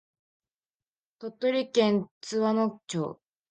[1.19, 3.21] 島根県津和野町